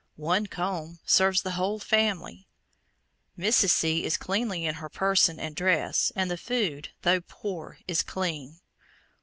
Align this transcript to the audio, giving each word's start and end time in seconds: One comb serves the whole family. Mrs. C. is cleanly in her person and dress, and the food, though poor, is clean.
One 0.15 0.47
comb 0.47 0.97
serves 1.05 1.43
the 1.43 1.51
whole 1.51 1.77
family. 1.77 2.47
Mrs. 3.37 3.69
C. 3.69 4.03
is 4.03 4.17
cleanly 4.17 4.65
in 4.65 4.73
her 4.81 4.89
person 4.89 5.39
and 5.39 5.55
dress, 5.55 6.11
and 6.15 6.31
the 6.31 6.37
food, 6.37 6.89
though 7.03 7.21
poor, 7.21 7.77
is 7.87 8.01
clean. 8.01 8.61